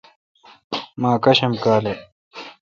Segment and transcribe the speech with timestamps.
[0.99, 1.93] مہ اکاشم کالہ۔